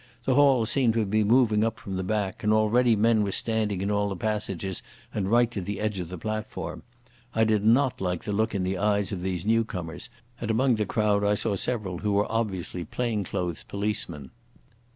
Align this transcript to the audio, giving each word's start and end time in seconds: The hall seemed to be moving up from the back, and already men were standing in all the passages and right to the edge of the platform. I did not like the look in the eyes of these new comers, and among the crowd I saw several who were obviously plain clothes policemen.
The 0.23 0.33
hall 0.33 0.65
seemed 0.65 0.95
to 0.95 1.05
be 1.05 1.23
moving 1.23 1.63
up 1.63 1.79
from 1.79 1.95
the 1.95 2.01
back, 2.03 2.43
and 2.43 2.51
already 2.51 2.95
men 2.95 3.23
were 3.23 3.31
standing 3.31 3.81
in 3.81 3.91
all 3.91 4.09
the 4.09 4.15
passages 4.15 4.81
and 5.13 5.29
right 5.29 5.51
to 5.51 5.61
the 5.61 5.79
edge 5.79 5.99
of 5.99 6.09
the 6.09 6.17
platform. 6.17 6.81
I 7.35 7.43
did 7.43 7.63
not 7.63 8.01
like 8.01 8.23
the 8.23 8.33
look 8.33 8.55
in 8.55 8.63
the 8.63 8.79
eyes 8.79 9.11
of 9.11 9.21
these 9.21 9.45
new 9.45 9.63
comers, 9.63 10.09
and 10.39 10.49
among 10.49 10.73
the 10.77 10.87
crowd 10.87 11.23
I 11.23 11.35
saw 11.35 11.55
several 11.55 11.99
who 11.99 12.13
were 12.13 12.31
obviously 12.31 12.83
plain 12.83 13.23
clothes 13.23 13.61
policemen. 13.63 14.31